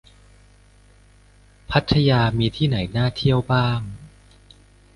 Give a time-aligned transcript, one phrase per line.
[1.71, 3.79] พัทยามีที่ไหนน่าเที่ยวบ้าง